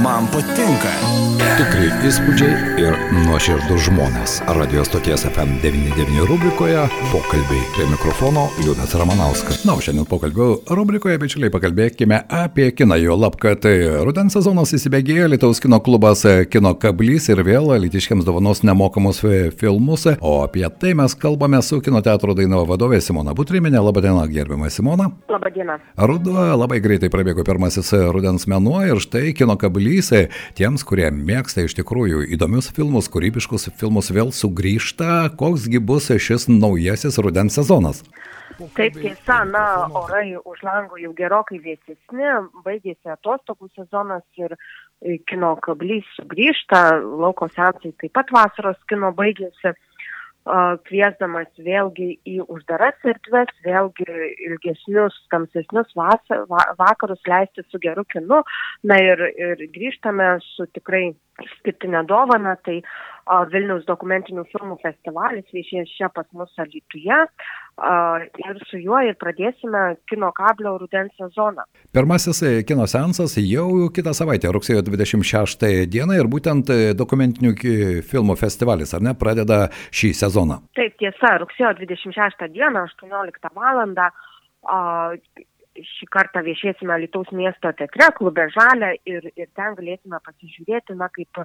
man 0.00 0.24
patinka. 0.32 0.92
Tikrai 1.52 1.88
įspūdžiai 2.06 2.80
ir 2.80 2.94
nuoširdus 3.26 3.84
žmonės. 3.88 4.38
Radio 4.56 4.84
stoties 4.86 5.26
FM99 5.28 6.24
rubrikoje 6.30 6.86
pokalbiai. 7.10 7.64
Prie 7.74 7.86
mikrofono 7.90 8.46
Liūdas 8.62 8.94
Ramanauskas. 8.96 9.60
Na, 9.68 9.74
o 9.76 9.82
šiandien 9.84 10.06
pokalbių 10.08 10.46
rubrikoje, 10.72 11.18
bičiuliai, 11.20 11.52
pakalbėkime 11.52 12.22
apie 12.32 12.70
kiną. 12.72 12.96
Jo 13.02 13.18
lab, 13.20 13.36
kad 13.42 13.66
rudens 14.06 14.36
sezonas 14.38 14.72
įsibėgėjo, 14.78 15.28
Lietuvos 15.32 15.60
kino 15.62 15.80
klubas 15.84 16.24
Kino 16.52 16.72
Kablys 16.78 17.28
ir 17.34 17.42
vėl 17.44 17.74
litiškiams 17.84 18.24
dovanos 18.24 18.64
nemokamus 18.64 19.20
filmus. 19.60 20.08
O 20.22 20.38
apie 20.46 20.64
tai 20.80 20.94
mes 20.98 21.16
kalbame 21.18 21.60
su 21.66 21.82
kino 21.84 22.00
teatro 22.06 22.36
dainavo 22.38 22.64
vadovė 22.72 23.02
Simona 23.04 23.36
Butriminė. 23.36 23.82
Labadiena, 23.82 24.24
gerbima 24.30 24.72
Simona. 24.72 25.10
Labadiena. 25.32 25.78
Ruduo 26.00 26.48
labai 26.62 26.80
greitai 26.84 27.12
prabėgo 27.12 27.44
pirmasis 27.44 27.92
rudens 28.14 28.48
mėnuo 28.48 28.86
ir 28.88 29.02
štai 29.02 29.34
kino 29.36 29.58
kablys 29.60 29.81
tiems, 30.58 30.84
kurie 30.88 31.08
mėgsta 31.14 31.64
iš 31.66 31.76
tikrųjų 31.78 32.24
įdomius 32.36 32.70
filmus, 32.74 33.10
kūrybiškus 33.12 33.70
filmus 33.80 34.10
vėl 34.14 34.32
sugrįžta. 34.34 35.32
Koksgi 35.38 35.80
bus 35.82 36.10
šis 36.12 36.48
naujasis 36.50 37.18
rudens 37.22 37.58
sezonas? 37.58 38.02
Taip 38.76 38.94
tiesa, 39.00 39.42
na, 39.48 39.88
orai 39.96 40.36
už 40.36 40.60
lango 40.62 40.98
jau 41.00 41.12
gerokai 41.16 41.58
vėsesni, 41.62 42.28
baigėsi 42.64 43.10
atostogų 43.10 43.70
sezonas 43.74 44.24
ir 44.38 44.54
kino 45.26 45.54
kablys 45.64 46.06
sugrįžta, 46.16 46.82
lauko 47.02 47.48
sensai 47.54 47.94
taip 47.98 48.12
pat 48.14 48.30
vasaros 48.34 48.78
kino 48.90 49.10
baigėsi 49.16 49.74
kviesdamas 50.88 51.50
vėlgi 51.62 52.08
į 52.26 52.40
uždaras 52.50 52.98
erdves, 53.06 53.52
vėlgi 53.64 54.06
ilgesnius, 54.48 55.14
tamsesnius 55.30 55.92
vakarus 55.96 57.22
leisti 57.28 57.62
su 57.70 57.78
geru 57.82 58.04
kinu. 58.04 58.42
Na 58.82 58.98
ir, 58.98 59.22
ir 59.38 59.62
grįžtame 59.74 60.34
su 60.54 60.66
tikrai 60.74 61.12
išskirtinę 61.42 62.02
dovaną, 62.10 62.56
tai 62.66 62.80
Vilniaus 63.52 63.84
dokumentinių 63.86 64.44
filmų 64.50 64.78
festivalis 64.82 65.46
viešės 65.54 65.90
čia 65.96 66.08
pas 66.14 66.26
mus 66.34 66.50
Alytuje 66.58 67.18
ir 68.42 68.58
su 68.68 68.80
juo 68.82 68.98
ir 69.06 69.14
pradėsime 69.20 69.96
kino 70.10 70.32
kablio 70.36 70.74
rudens 70.80 71.14
sezoną. 71.16 71.64
Pirmasis 71.94 72.42
e, 72.42 72.50
kino 72.68 72.86
sensas 72.90 73.36
jau 73.40 73.88
kitą 73.94 74.12
savaitę, 74.16 74.50
rugsėjo 74.52 74.82
26 74.86 75.88
dieną 75.92 76.18
ir 76.18 76.28
būtent 76.28 76.72
e, 76.72 76.80
dokumentinių 76.98 77.54
filmų 78.08 78.36
festivalis, 78.40 78.92
ar 78.94 79.06
ne, 79.06 79.14
pradeda 79.18 79.68
šį 79.94 80.12
sezoną. 80.24 80.60
Taip, 80.76 80.98
tiesa, 81.00 81.38
rugsėjo 81.42 81.72
26 81.80 82.50
dieną, 82.52 82.86
18 82.90 83.54
val 83.56 83.82
šį 85.86 86.08
kartą 86.14 86.42
viešėsime 86.46 86.96
Lietuvos 87.02 87.32
miesto 87.36 87.72
teatre, 87.78 88.08
klube 88.18 88.48
Žalę 88.54 88.92
ir, 89.08 89.28
ir 89.36 89.48
ten 89.58 89.76
galėsime 89.78 90.20
pasižiūrėti, 90.26 90.96
na, 90.98 91.08
kaip 91.14 91.42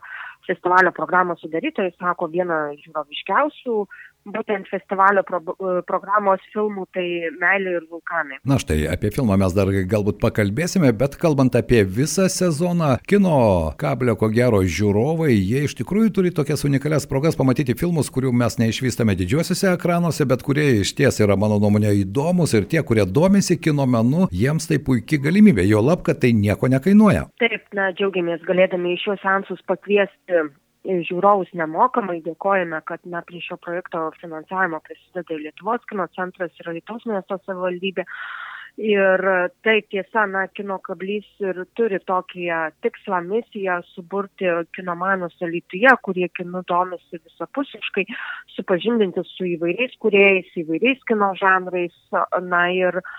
festivalio 0.47 0.93
programos 0.95 1.41
sudarytojai 1.43 1.95
sako, 1.97 2.29
vieną 2.33 2.59
žiūroviškiausių 2.83 3.77
būtent 4.33 4.67
festivalio 4.71 5.23
pro, 5.27 5.39
programos 5.87 6.43
filmų, 6.53 6.85
tai 6.95 7.05
Meilė 7.39 7.77
ir 7.79 7.87
vulkanai. 7.91 8.39
Na 8.47 8.57
štai, 8.61 8.83
apie 8.91 9.11
filmą 9.15 9.37
mes 9.39 9.55
dar 9.55 9.71
galbūt 9.71 10.19
pakalbėsime, 10.23 10.91
bet 10.97 11.17
kalbant 11.21 11.55
apie 11.57 11.83
visą 11.83 12.27
sezoną, 12.31 12.97
kino 13.07 13.37
kablio 13.79 14.17
ko 14.19 14.29
gero 14.33 14.61
žiūrovai, 14.63 15.31
jie 15.33 15.65
iš 15.67 15.77
tikrųjų 15.81 16.13
turi 16.17 16.33
tokias 16.35 16.65
unikalias 16.67 17.07
progas 17.09 17.37
pamatyti 17.39 17.77
filmus, 17.77 18.11
kurių 18.13 18.33
mes 18.35 18.59
neišvystame 18.61 19.15
didžiuosiuose 19.19 19.71
ekranuose, 19.73 20.27
bet 20.29 20.45
kurie 20.45 20.67
iš 20.81 20.93
ties 20.97 21.21
yra, 21.23 21.37
mano 21.39 21.59
nuomonė, 21.63 21.93
įdomus 22.03 22.55
ir 22.57 22.67
tie, 22.69 22.83
kurie 22.87 23.05
domisi 23.07 23.59
kino 23.61 23.87
menu, 23.89 24.27
jiems 24.33 24.69
tai 24.69 24.81
puikia 24.83 25.21
galimybė, 25.23 25.65
jo 25.69 25.83
lab, 25.83 26.03
kad 26.07 26.21
tai 26.23 26.33
nieko 26.37 26.69
nekainuoja. 26.71 27.27
Taip, 27.41 27.67
na, 27.77 27.91
džiaugiamės 27.97 28.45
galėdami 28.47 28.95
į 28.95 29.03
šios 29.05 29.21
sensus 29.23 29.63
pakviesti 29.69 30.47
žiūrovus 30.87 31.53
nemokamai. 31.57 32.21
Dėkojame, 32.25 32.81
kad 32.87 33.03
na, 33.05 33.21
prie 33.27 33.41
šio 33.43 33.59
projekto 33.63 34.07
finansavimo 34.21 34.81
prisideda 34.85 35.39
Lietuvos 35.39 35.85
kino 35.89 36.07
centras 36.15 36.53
ir 36.59 36.73
Lietuvos 36.73 37.07
miesto 37.09 37.39
savivaldybė. 37.45 38.07
Ir 38.77 39.23
tai 39.65 39.79
tiesa, 39.89 40.27
na, 40.29 40.43
kino 40.53 40.75
kablys 40.85 41.25
ir 41.41 41.63
turi 41.73 41.97
tokią 42.05 42.59
tikslą 42.85 43.23
misiją 43.25 43.79
suburti 43.95 44.51
kinomanus 44.77 45.33
Alytuje, 45.41 45.95
kurie 46.05 46.27
kinu 46.37 46.61
domisi 46.69 47.17
visapusiškai, 47.17 48.05
supažindinti 48.53 49.23
su 49.31 49.49
įvairiais 49.55 49.97
kuriejais, 50.03 50.53
įvairiais 50.61 51.01
kino 51.09 51.31
žanrais. 51.41 51.97
Na 52.45 52.67
ir 52.69 53.01
uh, 53.01 53.17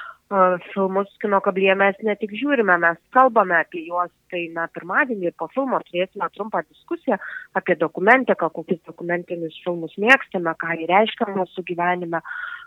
filmus 0.75 1.09
kino 1.23 1.41
kablyje 1.41 1.75
mes 1.81 1.97
ne 2.05 2.15
tik 2.21 2.35
žiūrime, 2.37 2.77
mes 2.83 2.99
kalbame 3.17 3.57
apie 3.59 3.87
juos. 3.87 4.13
Tai 4.29 4.43
na, 4.53 4.67
pirmadienį 4.69 5.31
ir 5.31 5.35
po 5.41 5.47
filmo 5.55 5.79
turėsime 5.87 6.27
trumpą 6.35 6.61
diskusiją 6.67 7.17
apie 7.57 7.79
dokumentiką, 7.81 8.51
kokius 8.53 8.83
dokumentinius 8.85 9.57
filmus 9.65 9.95
mėgstame, 9.97 10.53
ką 10.61 10.77
jį 10.77 10.89
reiškia 10.91 11.31
mūsų 11.33 11.65
gyvenime. 11.71 12.21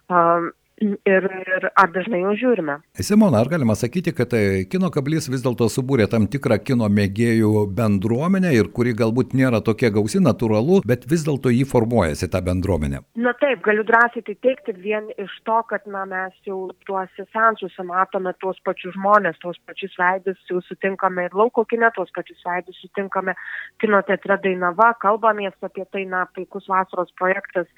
Um, 0.09 0.49
ir, 0.81 1.28
ir 1.46 1.68
ar 1.75 1.92
dažnai 1.94 2.22
jau 2.24 2.34
žiūrime. 2.42 2.78
Simona, 3.06 3.42
ar 3.42 3.50
galima 3.52 3.75
sakyti, 3.78 4.14
kad 4.16 4.31
tai 4.34 4.66
kino 4.72 4.90
kablys 4.94 5.30
vis 5.31 5.44
dėlto 5.46 5.68
subūrė 5.72 6.08
tam 6.12 6.28
tikrą 6.31 6.58
kino 6.64 6.90
mėgėjų 6.92 7.66
bendruomenę 7.78 8.53
ir 8.58 8.72
kuri 8.75 8.94
galbūt 8.97 9.36
nėra 9.38 9.62
tokia 9.66 9.91
gausi, 9.94 10.22
natūralu, 10.24 10.81
bet 10.88 11.06
vis 11.12 11.25
dėlto 11.28 11.53
jį 11.53 11.66
formuojasi 11.70 12.30
tą 12.34 12.44
bendruomenę? 12.47 13.03
Na 13.28 13.34
taip, 13.41 13.62
galiu 13.66 13.86
drąsiai 13.88 14.25
tai 14.28 14.38
teikti 14.47 14.75
vien 14.81 15.09
iš 15.22 15.38
to, 15.47 15.59
kad 15.70 15.88
na, 15.90 16.06
mes 16.09 16.36
jau 16.47 16.59
tuose 16.88 17.28
sensuose 17.31 17.88
matome 17.88 18.34
tuos 18.44 18.59
pačius 18.66 18.96
žmonės, 18.97 19.40
tuos 19.44 19.59
pačius 19.70 19.96
veidus, 20.00 20.40
jau 20.50 20.62
sutinkame 20.68 21.28
ir 21.30 21.38
lauko 21.38 21.66
kine, 21.70 21.90
tuos 21.96 22.12
pačius 22.16 22.41
veidus 22.47 22.80
sutinkame 22.84 23.38
kino 23.81 24.02
teatre 24.08 24.40
Dainava, 24.41 24.91
kalbamės 25.02 25.58
apie 25.62 25.86
tai, 25.94 26.06
na, 26.09 26.25
puikus 26.36 26.68
vasaros 26.72 27.12
projektas 27.20 27.70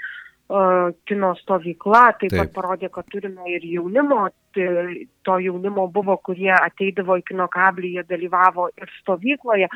kino 1.07 1.33
stovykla 1.39 2.03
taip 2.19 2.35
pat 2.35 2.51
parodė, 2.53 2.89
kad 2.91 3.07
turime 3.11 3.47
ir 3.49 3.63
jaunimo, 3.65 4.27
to 4.55 5.37
jaunimo 5.43 5.87
buvo, 5.91 6.17
kurie 6.25 6.51
ateidavo 6.55 7.17
į 7.19 7.27
kino 7.31 7.49
kablį, 7.51 7.97
jie 7.97 8.07
dalyvavo 8.09 8.69
ir 8.77 8.95
stovykloje. 9.01 9.69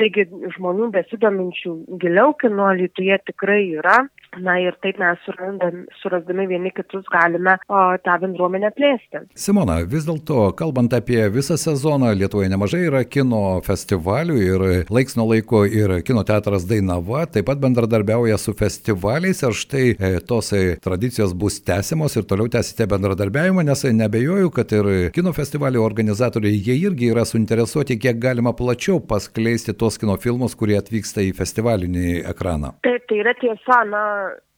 Taigi 0.00 0.24
žmonių 0.56 0.88
besidominčių 0.94 1.72
giliau 2.00 2.32
kino 2.40 2.70
Lietuvoje 2.78 3.18
tikrai 3.28 3.62
yra. 3.76 4.00
Na 4.40 4.54
ir 4.56 4.72
taip 4.80 4.96
mes 4.96 5.18
surandam, 5.26 5.82
surasdami 6.00 6.46
vieni 6.48 6.70
kitus 6.72 7.04
galime 7.12 7.58
o, 7.68 7.80
tą 8.00 8.14
bendruomenę 8.22 8.70
plėsti. 8.72 9.20
Simona, 9.36 9.82
vis 9.84 10.06
dėlto, 10.08 10.46
kalbant 10.56 10.94
apie 10.96 11.20
visą 11.34 11.58
sezoną, 11.60 12.14
Lietuvoje 12.16 12.48
nemažai 12.48 12.80
yra 12.86 13.02
kino 13.04 13.60
festivalių 13.66 14.38
ir 14.40 14.64
laiks 14.88 15.18
nuo 15.20 15.26
laiko 15.34 15.66
ir 15.68 15.98
kino 16.08 16.24
teatras 16.24 16.64
Dainava 16.70 17.26
taip 17.28 17.50
pat 17.50 17.60
bendradarbiauja 17.60 18.38
su 18.40 18.56
festivaliais 18.56 19.44
ir 19.44 19.52
štai 19.52 19.84
e, 19.92 20.12
tos 20.24 20.48
e, 20.56 20.78
tradicijos 20.80 21.36
bus 21.36 21.60
tęsiamos 21.60 22.16
ir 22.16 22.24
toliau 22.24 22.48
tęsite 22.56 22.88
bendradarbiavimą, 22.88 23.66
nes 23.68 23.84
nebejoju, 24.12 24.50
kad 24.52 24.72
ir 24.76 24.88
kino 25.14 25.32
festivalių 25.32 25.80
organizatoriai 25.80 26.58
jie 26.60 26.76
irgi 26.84 27.08
yra 27.12 27.24
suinteresuoti, 27.24 27.96
kiek 27.98 28.18
galima 28.20 28.52
plačiau 28.52 29.00
paskleisti 29.00 29.72
tos 29.72 29.96
kino 29.98 30.18
filmus, 30.20 30.54
kurie 30.54 30.76
atvyksta 30.76 31.24
į 31.24 31.32
festivalinį 31.38 32.20
ekraną. 32.28 32.74
Taip, 32.84 33.06
tai 33.08 33.22
yra 33.22 33.32
tiesa, 33.40 33.78
na, 33.88 34.02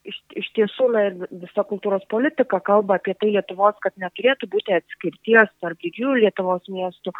iš, 0.08 0.18
iš 0.40 0.50
tiesų 0.58 0.90
na, 0.94 1.06
ir 1.08 1.16
visa 1.44 1.64
kultūros 1.68 2.04
politika 2.12 2.60
kalba 2.64 2.98
apie 2.98 3.16
tai 3.18 3.32
Lietuvos, 3.34 3.76
kad 3.84 3.96
neturėtų 4.00 4.50
būti 4.52 4.76
atskirties 4.76 5.50
tarp 5.64 5.80
didžiųjų 5.84 6.22
Lietuvos 6.24 6.68
miestų, 6.72 7.14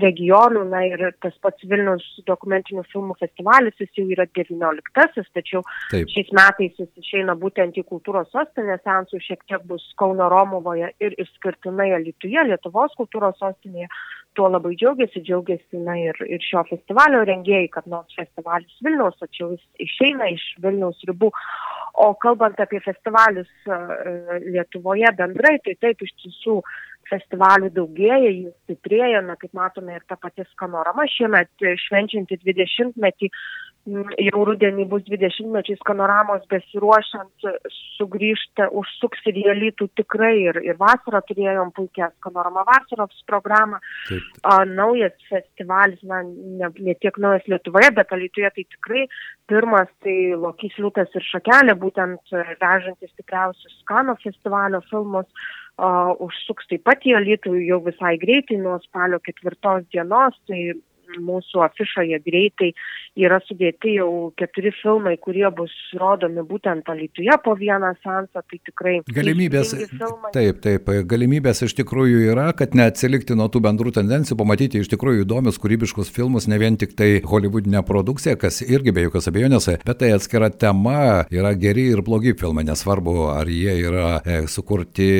regionų, 0.00 0.62
na 0.72 0.82
ir 0.88 1.02
tas 1.20 1.34
pats 1.44 1.64
Vilnius 1.68 2.04
dokumentinių 2.28 2.84
filmų 2.92 3.16
festivalis, 3.20 3.76
jis 3.80 3.90
jau 3.98 4.06
yra 4.14 4.24
19-asis, 4.38 5.28
tačiau 5.36 5.60
Taip. 5.90 6.08
šiais 6.12 6.32
metais 6.36 6.80
jis 6.80 6.88
išeina 7.02 7.36
būtent 7.38 7.76
į 7.76 7.84
kultūros 7.90 8.30
sostinę, 8.32 8.78
sensų 8.86 9.20
šiek 9.20 9.44
tiek 9.50 9.64
bus 9.68 9.84
Kauno 10.00 10.30
Romovoje 10.32 10.92
ir 11.02 11.16
išskirtinai 11.20 11.92
Lietuvoje, 12.06 12.48
Lietuvos 12.48 12.96
kultūros 12.98 13.38
sostinėje. 13.42 13.90
Tuo 14.32 14.46
labai 14.48 14.72
džiaugiasi, 14.80 15.20
džiaugiasi 15.26 15.82
na, 15.84 15.98
ir, 16.00 16.16
ir 16.24 16.40
šio 16.40 16.62
festivalio 16.70 17.20
rengėjai, 17.28 17.68
kad 17.74 17.88
nors 17.92 18.16
festivalis 18.16 18.78
Vilniaus, 18.80 19.18
tačiau 19.20 19.50
jis 19.52 19.90
išeina 19.90 20.30
iš 20.32 20.46
Vilniaus 20.64 21.04
ribų. 21.04 21.28
O 21.92 22.14
kalbant 22.16 22.56
apie 22.60 22.80
festivalius 22.80 23.50
Lietuvoje 24.46 25.10
bendrai, 25.18 25.58
tai 25.64 25.74
taip 25.80 26.00
iš 26.02 26.14
tiesų 26.22 26.60
festivalių 27.10 27.68
daugėja, 27.76 28.30
jis 28.30 28.54
stiprėja, 28.64 29.20
na 29.26 29.36
kaip 29.36 29.52
matome 29.56 29.98
ir 29.98 30.04
ta 30.08 30.16
pati 30.16 30.46
skanorama 30.54 31.04
šiemet 31.12 31.66
švenčianti 31.84 32.38
20 32.40 32.96
metį 33.02 33.28
jau 33.82 34.42
rudenį 34.46 34.84
bus 34.90 35.02
20 35.08 35.48
mečiai 35.50 35.78
skanoramos 35.80 36.44
besiruošiant 36.50 37.46
sugrįžti, 37.96 38.68
užsuks 38.78 39.24
ir 39.30 39.40
jie 39.42 39.54
lytų 39.58 39.88
tikrai 39.98 40.34
ir, 40.44 40.60
ir 40.62 40.78
vasarą 40.78 41.22
turėjom 41.26 41.72
puikia 41.74 42.12
skanorama 42.20 42.62
vasaros 42.68 43.24
programą. 43.26 43.80
Taip. 44.08 44.28
A, 44.46 44.60
naujas 44.68 45.16
festivalis, 45.30 46.02
na, 46.06 46.22
ne, 46.22 46.70
ne 46.78 46.94
tiek 47.02 47.18
naujas 47.18 47.48
Lietuvoje, 47.50 47.90
bet 47.96 48.14
Lietuvoje 48.14 48.52
tai 48.54 48.66
tikrai 48.76 49.02
pirmas, 49.50 49.90
tai 50.04 50.16
Lokys 50.38 50.78
Liūtas 50.78 51.10
ir 51.18 51.26
Šakelė, 51.32 51.74
būtent 51.82 52.36
vežantis 52.62 53.10
tikriausius 53.18 53.80
Skano 53.82 54.14
festivalio 54.22 54.82
filmus. 54.90 55.26
Uh, 55.82 56.12
užsuks 56.20 56.66
taip 56.68 56.82
pat 56.84 57.00
į 57.08 57.14
Alytų 57.16 57.54
jau 57.64 57.78
visai 57.82 58.18
greitai 58.20 58.58
nuo 58.60 58.76
spalio 58.84 59.16
ketvirtos 59.24 59.86
dienos, 59.90 60.36
tai 60.46 60.74
mūsų 61.20 61.64
afišoje 61.66 62.20
greitai 62.24 62.72
yra 63.18 63.38
sudėti 63.44 63.96
jau 63.98 64.32
keturi 64.40 64.72
filmai, 64.78 65.16
kurie 65.20 65.44
bus 65.52 65.72
rodomi 66.00 66.44
būtent 66.48 66.88
Alytuje 66.88 67.34
po 67.44 67.54
vieną 67.58 67.92
sensą, 68.00 68.40
tai 68.40 68.58
tikrai. 68.64 68.94
Galimybės, 69.12 69.74
taip, 70.32 70.62
taip, 70.64 70.88
galimybės 71.08 71.62
iš 71.66 71.76
tikrųjų 71.82 72.24
yra, 72.32 72.48
kad 72.56 72.76
neatsilikti 72.78 73.36
nuo 73.36 73.50
tų 73.52 73.62
bendrų 73.66 73.92
tendencijų, 73.98 74.38
pamatyti 74.40 74.80
iš 74.80 74.90
tikrųjų 74.94 75.26
įdomius 75.26 75.60
kūrybiškus 75.62 76.12
filmus, 76.14 76.48
ne 76.48 76.58
vien 76.62 76.78
tik 76.80 76.96
tai 76.96 77.10
Hollywoodinė 77.28 77.84
produkcija, 77.88 78.38
kas 78.40 78.62
irgi 78.64 78.94
be 78.96 79.06
jokios 79.06 79.28
abejonės, 79.28 79.68
bet 79.84 80.00
tai 80.00 80.12
atskira 80.16 80.48
tema, 80.48 81.26
yra 81.32 81.52
geri 81.58 81.90
ir 81.92 82.02
blogi 82.06 82.32
filmai, 82.38 82.64
nesvarbu, 82.68 83.16
ar 83.34 83.50
jie 83.52 83.76
yra 83.84 84.08
e, 84.24 84.40
sukurti 84.48 85.10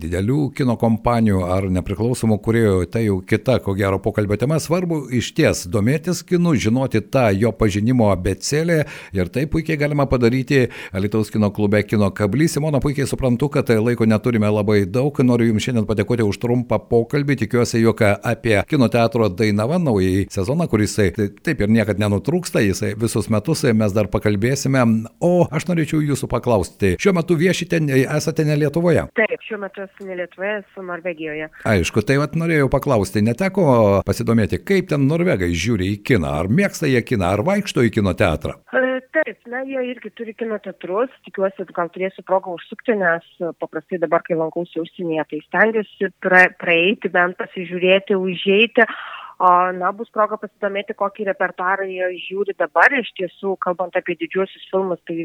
didelių 0.00 0.48
kino 0.56 0.78
kompanijų 0.80 1.44
ar 1.50 1.68
nepriklausomų 1.76 2.40
kuriejų, 2.44 2.88
tai 2.92 3.06
jau 3.08 3.20
kita, 3.20 3.60
ko 3.64 3.76
gero, 3.76 4.00
pokalbio 4.02 4.38
tema. 4.40 4.58
Svarbu 4.62 5.04
iš 5.14 5.33
ties 5.36 5.64
domėtis 5.70 6.22
kinu, 6.26 6.54
žinoti 6.56 7.02
tą 7.12 7.28
jo 7.34 7.52
pažinimo 7.52 8.10
abecelę 8.12 8.84
ir 9.14 9.30
tai 9.34 9.46
puikiai 9.50 9.78
galima 9.80 10.06
padaryti 10.10 10.68
Alitaus 10.94 11.30
kino 11.34 11.50
klube 11.54 11.82
Kino 11.86 12.10
Kablys. 12.14 12.54
Simona, 12.54 12.78
puikiai 12.80 13.08
suprantu, 13.10 13.48
kad 13.50 13.68
laiko 13.68 14.06
neturime 14.06 14.46
labai 14.50 14.84
daug. 14.86 15.18
Noriu 15.26 15.48
Jums 15.48 15.64
šiandien 15.66 15.86
padėkoti 15.88 16.22
už 16.22 16.38
trumpą 16.42 16.78
pokalbį. 16.90 17.38
Tikiuosi, 17.44 17.80
jog 17.82 18.02
apie 18.04 18.60
kino 18.70 18.86
teatro 18.92 19.26
Dainava 19.32 19.80
naująjį 19.82 20.28
sezoną, 20.34 20.68
kuris 20.70 20.94
taip 20.94 21.62
ir 21.64 21.72
niekada 21.72 22.04
nenutrūksta, 22.04 22.62
jisai 22.62 22.92
visus 23.00 23.30
metus 23.32 23.64
mes 23.74 23.94
dar 23.96 24.10
pakalbėsime. 24.12 24.84
O 25.24 25.32
aš 25.50 25.66
norėčiau 25.70 26.02
Jūsų 26.04 26.28
paklausti. 26.30 26.94
Šiuo 27.00 27.14
metu 27.16 27.36
viešite, 27.40 27.80
esate 28.04 28.44
ne 28.46 28.58
Lietuvoje? 28.60 29.06
Taip, 29.18 29.42
šiuo 29.48 29.58
metu 29.62 29.82
esu 29.86 30.06
ne 30.06 30.18
Lietuvoje, 30.20 30.60
esu 30.62 30.84
Norvegijoje. 30.86 31.48
Aišku, 31.68 32.04
tai 32.06 32.20
vat 32.22 32.36
norėjau 32.38 32.68
paklausti, 32.72 33.24
neteko 33.24 33.64
pasidomėti, 34.06 34.60
kaip 34.62 34.92
ten 34.92 35.08
norvegai 35.24 35.54
žiūri 35.56 35.86
į 35.94 36.00
kiną, 36.04 36.30
ar 36.42 36.48
mėgsta 36.52 36.88
jie 36.90 37.00
kiną, 37.02 37.30
ar 37.32 37.42
vaikšto 37.46 37.84
į 37.86 37.90
kino 37.96 38.12
teatrą? 38.12 38.58
E, 38.76 39.00
taip, 39.14 39.38
na, 39.48 39.62
jie 39.64 39.80
irgi 39.88 40.10
turi 40.12 40.34
kino 40.36 40.58
teatrus, 40.60 41.12
tikiuosi, 41.24 41.64
gal 41.72 41.88
turėsiu 41.94 42.24
progą 42.28 42.52
užsukti, 42.58 42.96
nes 43.00 43.24
paprastai 43.62 44.00
dabar, 44.02 44.20
kai 44.26 44.36
lankausi 44.36 44.82
užsienyje, 44.82 45.24
tai 45.30 45.40
stengiuosi 45.46 46.10
pra, 46.20 46.44
praeiti, 46.60 47.08
bent 47.08 47.38
pasižiūrėti, 47.40 48.18
užėjti. 48.20 48.84
O, 49.40 49.48
na, 49.80 49.90
bus 49.96 50.12
proga 50.14 50.36
pasidomėti, 50.38 50.94
kokį 50.94 51.30
repertuarą 51.32 51.88
jie 51.88 52.12
žiūri 52.28 52.54
dabar. 52.60 52.92
Iš 53.00 53.10
tiesų, 53.16 53.56
kalbant 53.64 53.96
apie 53.96 54.18
didžiuosius 54.20 54.68
filmus, 54.70 55.00
tai 55.08 55.24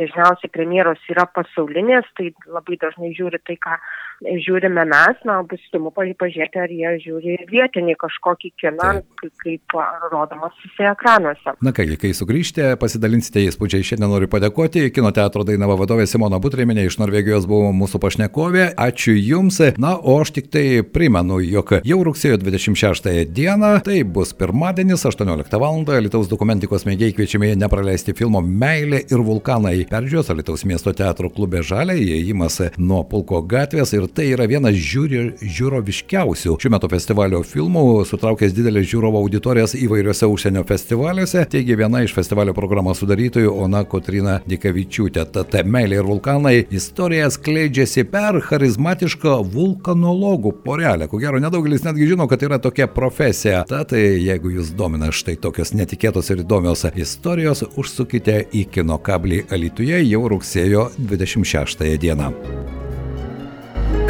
dažniausiai 0.00 0.52
premjeros 0.54 1.02
yra 1.12 1.26
pasaulinės, 1.34 2.08
tai 2.18 2.32
labai 2.46 2.78
dažnai 2.80 3.14
žiūri 3.16 3.40
tai, 3.46 3.58
ką 3.62 3.78
žiūrime 4.22 4.82
mes, 4.88 5.20
na, 5.26 5.38
bus 5.46 5.62
įdomu 5.68 5.92
pažiūrėti, 5.94 6.58
ar 6.58 6.72
jie 6.72 6.94
žiūri 7.04 7.36
vietinį 7.50 7.94
kažkokį 8.00 8.50
kiną, 8.58 8.90
kaip, 9.20 9.32
kaip 9.44 9.76
rodomas 10.10 10.56
visi 10.64 10.86
ekranuose. 10.90 11.54
Na 11.62 11.72
kągi, 11.74 11.98
kai 12.00 12.10
sugrįžtė, 12.16 12.72
pasidalinsite 12.80 13.44
įspūdžiai. 13.46 13.86
Šiandien 13.86 14.10
noriu 14.10 14.30
padėkoti 14.30 14.88
kino 14.94 15.12
teatro 15.14 15.44
Dainava 15.46 15.78
vadovė 15.78 16.08
Simona 16.10 16.40
Butrėminė 16.42 16.88
iš 16.88 16.98
Norvegijos 17.02 17.46
buvo 17.48 17.70
mūsų 17.76 18.02
pašnekovė. 18.02 18.72
Ačiū 18.88 19.14
Jums. 19.14 19.60
Na, 19.78 19.94
o 19.96 20.18
aš 20.22 20.34
tik 20.38 20.50
tai 20.54 20.82
primenu, 20.82 21.40
jog 21.44 21.76
jau 21.86 22.00
rugsėjo 22.06 22.40
26 22.42 23.24
dieną, 23.34 23.72
tai 23.86 24.02
bus 24.02 24.34
pirmadienis 24.38 25.06
18 25.08 25.62
val. 25.62 25.78
Lietuvos 25.78 26.30
dokumentikos 26.30 26.84
mėgiai 26.88 27.14
kviečiami 27.14 27.52
nepraleisti 27.60 28.14
filmo 28.18 28.40
Meilė 28.42 29.04
ir 29.06 29.22
vulkanai 29.24 29.84
peržiūros 29.88 30.28
Alitaus 30.32 30.64
miesto 30.68 30.92
teatro 30.92 31.30
klube 31.32 31.62
Žalė, 31.64 31.96
įėjimas 31.98 32.58
nuo 32.76 33.00
Pulko 33.08 33.40
gatvės 33.48 33.94
ir 33.96 34.04
tai 34.12 34.28
yra 34.34 34.44
vienas 34.50 34.76
žiūri, 34.76 35.22
žiūroviškiausių 35.40 36.56
šiuo 36.60 36.72
metu 36.74 36.90
festivalio 36.92 37.40
filmų, 37.46 37.84
sutraukęs 38.08 38.54
didelės 38.56 38.88
žiūrovo 38.90 39.22
auditorijas 39.22 39.74
įvairiuose 39.78 40.28
užsienio 40.28 40.64
festivaliuose, 40.68 41.44
taigi 41.50 41.76
viena 41.78 42.02
iš 42.04 42.12
festivalio 42.16 42.54
programos 42.56 43.00
sudarytojų 43.02 43.54
Ona 43.64 43.84
Kotrina 43.88 44.38
Dikavičiūtė. 44.48 45.24
Tad 45.32 45.56
Meilė 45.68 46.02
ir 46.02 46.08
vulkanai 46.08 46.54
istorija 46.74 47.30
skleidžiasi 47.32 48.04
per 48.12 48.40
charizmatišką 48.44 49.38
vulkanologų 49.54 50.54
porelę. 50.64 51.08
Ko 51.08 51.20
gero, 51.22 51.40
nedaugelis 51.42 51.86
netgi 51.86 52.10
žino, 52.12 52.28
kad 52.30 52.44
yra 52.44 52.60
tokia 52.62 52.88
profesija. 52.92 53.64
Tad 53.68 53.96
jeigu 53.96 54.52
jūs 54.58 54.74
domina 54.76 55.10
štai 55.14 55.38
tokios 55.40 55.74
netikėtos 55.76 56.28
ir 56.34 56.44
įdomios 56.44 56.84
istorijos, 56.92 57.64
užsukite 57.78 58.42
į 58.52 58.66
kino 58.74 59.00
kablį 59.00 59.44
Alytų. 59.54 59.77
Alytuje 59.78 60.10
jau 60.10 60.26
rugsėjo 60.26 60.80
26 60.98 61.84
dieną. 62.02 62.32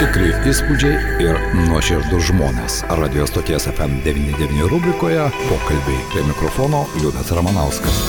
Tikri 0.01 0.31
įspūdžiai 0.49 1.21
ir 1.21 1.37
nuoširdus 1.67 2.31
žmonės. 2.31 2.79
Radio 2.97 3.27
stoties 3.29 3.69
FM99 3.75 4.65
rubrikoje 4.73 5.27
pokalbiai 5.51 6.01
prie 6.15 6.25
mikrofono 6.31 6.87
Liudas 7.03 7.29
Ramanauskas. 7.37 8.01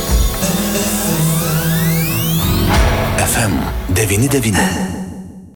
FM99. 3.28 4.99